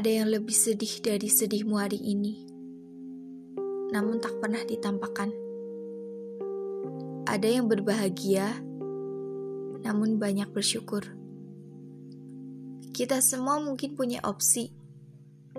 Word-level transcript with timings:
ada 0.00 0.24
yang 0.24 0.32
lebih 0.32 0.56
sedih 0.56 1.04
dari 1.04 1.28
sedihmu 1.28 1.76
hari 1.76 2.00
ini, 2.00 2.48
namun 3.92 4.16
tak 4.16 4.32
pernah 4.40 4.64
ditampakkan. 4.64 5.28
Ada 7.28 7.44
yang 7.44 7.68
berbahagia, 7.68 8.48
namun 9.84 10.16
banyak 10.16 10.48
bersyukur. 10.56 11.04
Kita 12.96 13.20
semua 13.20 13.60
mungkin 13.60 13.92
punya 13.92 14.24
opsi 14.24 14.72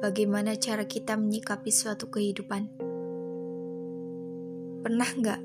bagaimana 0.00 0.56
cara 0.56 0.88
kita 0.88 1.12
menyikapi 1.20 1.68
suatu 1.68 2.08
kehidupan. 2.08 2.72
Pernah 4.80 5.10
nggak 5.12 5.40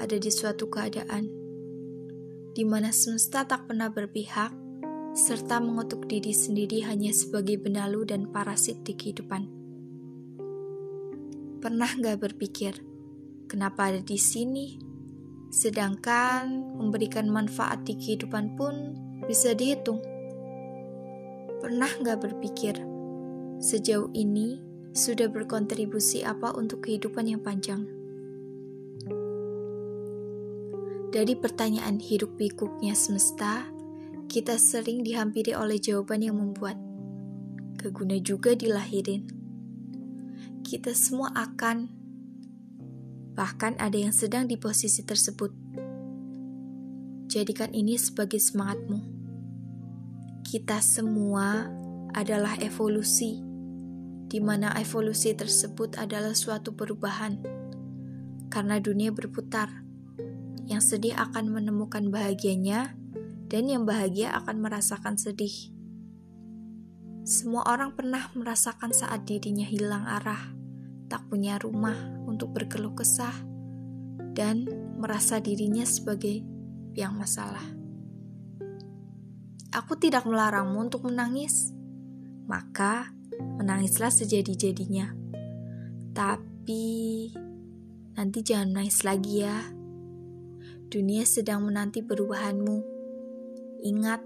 ada 0.00 0.16
di 0.16 0.30
suatu 0.32 0.72
keadaan 0.72 1.28
di 2.56 2.64
mana 2.64 2.88
semesta 2.96 3.44
tak 3.44 3.68
pernah 3.68 3.92
berpihak 3.92 4.56
serta 5.16 5.64
mengutuk 5.64 6.04
diri 6.04 6.36
sendiri 6.36 6.84
hanya 6.84 7.08
sebagai 7.08 7.56
benalu 7.56 8.04
dan 8.04 8.28
parasit 8.28 8.84
di 8.84 8.92
kehidupan. 8.92 9.48
Pernah 11.64 11.88
gak 11.96 12.20
berpikir, 12.20 12.84
kenapa 13.48 13.88
ada 13.88 14.04
di 14.04 14.20
sini? 14.20 14.76
Sedangkan 15.48 16.76
memberikan 16.76 17.32
manfaat 17.32 17.88
di 17.88 17.96
kehidupan 17.96 18.60
pun 18.60 18.92
bisa 19.24 19.56
dihitung. 19.56 20.04
Pernah 21.64 21.88
gak 22.04 22.20
berpikir, 22.20 22.76
sejauh 23.56 24.12
ini 24.12 24.60
sudah 24.92 25.32
berkontribusi 25.32 26.28
apa 26.28 26.52
untuk 26.52 26.84
kehidupan 26.84 27.24
yang 27.24 27.40
panjang? 27.40 27.88
Dari 31.08 31.32
pertanyaan 31.32 31.96
hidup 31.96 32.36
pikuknya 32.36 32.92
semesta, 32.92 33.64
kita 34.26 34.58
sering 34.58 35.06
dihampiri 35.06 35.54
oleh 35.54 35.78
jawaban 35.78 36.18
yang 36.18 36.36
membuat 36.36 36.74
keguna 37.78 38.18
juga 38.18 38.58
dilahirin. 38.58 39.30
Kita 40.66 40.90
semua 40.98 41.30
akan, 41.30 41.86
bahkan 43.38 43.78
ada 43.78 43.94
yang 43.94 44.10
sedang 44.10 44.50
di 44.50 44.58
posisi 44.58 45.06
tersebut. 45.06 45.54
Jadikan 47.30 47.70
ini 47.70 47.94
sebagai 47.94 48.42
semangatmu. 48.42 48.98
Kita 50.42 50.82
semua 50.82 51.70
adalah 52.10 52.58
evolusi, 52.58 53.38
di 54.26 54.42
mana 54.42 54.74
evolusi 54.74 55.38
tersebut 55.38 56.02
adalah 56.02 56.34
suatu 56.34 56.74
perubahan. 56.74 57.38
Karena 58.50 58.82
dunia 58.82 59.14
berputar, 59.14 59.70
yang 60.66 60.82
sedih 60.82 61.14
akan 61.14 61.54
menemukan 61.54 62.10
bahagianya 62.10 62.98
dan 63.46 63.70
yang 63.70 63.86
bahagia 63.86 64.34
akan 64.42 64.58
merasakan 64.58 65.14
sedih. 65.14 65.70
Semua 67.26 67.66
orang 67.66 67.94
pernah 67.94 68.30
merasakan 68.38 68.94
saat 68.94 69.26
dirinya 69.26 69.66
hilang 69.66 70.06
arah, 70.06 70.54
tak 71.10 71.26
punya 71.26 71.58
rumah 71.58 71.98
untuk 72.26 72.54
berkeluh 72.54 72.94
kesah, 72.94 73.34
dan 74.34 74.66
merasa 74.98 75.42
dirinya 75.42 75.82
sebagai 75.82 76.42
yang 76.94 77.18
masalah. 77.18 77.66
Aku 79.74 79.98
tidak 79.98 80.22
melarangmu 80.22 80.86
untuk 80.86 81.06
menangis, 81.06 81.74
maka 82.46 83.10
menangislah 83.58 84.14
sejadi-jadinya. 84.14 85.12
Tapi 86.14 86.86
nanti 88.16 88.38
jangan 88.40 88.80
nangis 88.80 89.02
lagi 89.02 89.44
ya. 89.44 89.58
Dunia 90.86 91.26
sedang 91.26 91.66
menanti 91.66 92.00
perubahanmu 92.00 92.95
Ingat, 93.86 94.18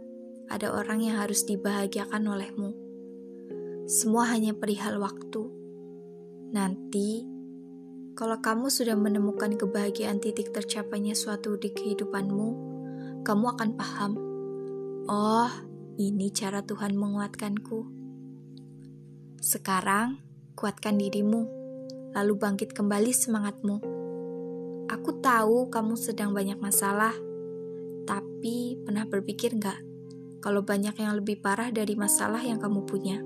ada 0.49 0.73
orang 0.73 1.05
yang 1.05 1.21
harus 1.21 1.45
dibahagiakan 1.45 2.33
olehmu. 2.33 2.73
Semua 3.85 4.25
hanya 4.33 4.57
perihal 4.57 4.97
waktu. 4.97 5.53
Nanti, 6.57 7.29
kalau 8.17 8.41
kamu 8.41 8.73
sudah 8.73 8.97
menemukan 8.97 9.61
kebahagiaan 9.61 10.17
titik 10.17 10.49
tercapainya 10.57 11.13
suatu 11.13 11.61
di 11.61 11.77
kehidupanmu, 11.77 12.49
kamu 13.21 13.45
akan 13.53 13.71
paham. 13.77 14.13
Oh, 15.05 15.53
ini 16.01 16.33
cara 16.33 16.65
Tuhan 16.65 16.97
menguatkanku. 16.97 17.85
Sekarang, 19.45 20.25
kuatkan 20.57 20.97
dirimu, 20.97 21.45
lalu 22.17 22.33
bangkit 22.33 22.73
kembali 22.73 23.13
semangatmu. 23.13 23.77
Aku 24.89 25.21
tahu 25.21 25.69
kamu 25.69 26.01
sedang 26.01 26.33
banyak 26.33 26.57
masalah 26.57 27.13
tapi 28.41 28.81
pernah 28.89 29.05
berpikir 29.05 29.53
nggak 29.53 29.85
kalau 30.41 30.65
banyak 30.65 30.97
yang 30.97 31.13
lebih 31.13 31.45
parah 31.45 31.69
dari 31.69 31.93
masalah 31.93 32.41
yang 32.41 32.57
kamu 32.57 32.89
punya? 32.89 33.21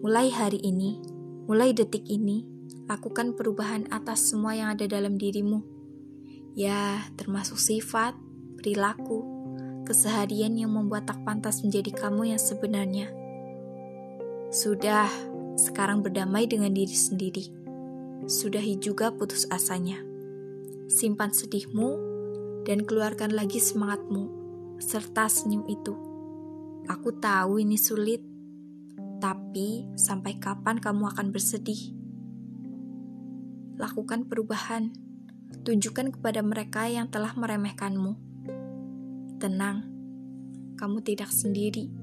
Mulai 0.00 0.32
hari 0.32 0.64
ini, 0.64 0.96
mulai 1.44 1.76
detik 1.76 2.00
ini, 2.08 2.40
lakukan 2.88 3.36
perubahan 3.36 3.84
atas 3.92 4.32
semua 4.32 4.56
yang 4.56 4.72
ada 4.72 4.88
dalam 4.88 5.20
dirimu. 5.20 5.60
Ya, 6.56 7.04
termasuk 7.20 7.60
sifat, 7.60 8.16
perilaku, 8.56 9.28
keseharian 9.84 10.56
yang 10.56 10.72
membuat 10.72 11.12
tak 11.12 11.20
pantas 11.28 11.60
menjadi 11.60 11.92
kamu 11.92 12.32
yang 12.32 12.40
sebenarnya. 12.40 13.12
Sudah, 14.48 15.12
sekarang 15.60 16.00
berdamai 16.00 16.48
dengan 16.48 16.72
diri 16.72 16.96
sendiri. 16.96 17.44
Sudahi 18.24 18.80
juga 18.80 19.12
putus 19.12 19.44
asanya. 19.52 20.00
Simpan 20.88 21.36
sedihmu 21.36 22.11
dan 22.62 22.86
keluarkan 22.86 23.34
lagi 23.34 23.58
semangatmu 23.58 24.30
serta 24.82 25.30
senyum 25.30 25.66
itu. 25.70 25.94
Aku 26.90 27.14
tahu 27.22 27.62
ini 27.62 27.78
sulit, 27.78 28.22
tapi 29.22 29.86
sampai 29.94 30.42
kapan 30.42 30.82
kamu 30.82 31.14
akan 31.14 31.30
bersedih? 31.30 31.94
Lakukan 33.78 34.26
perubahan, 34.26 34.90
tunjukkan 35.62 36.18
kepada 36.18 36.42
mereka 36.42 36.90
yang 36.90 37.06
telah 37.06 37.30
meremehkanmu. 37.38 38.18
Tenang, 39.38 39.86
kamu 40.74 40.98
tidak 41.06 41.30
sendiri. 41.30 42.01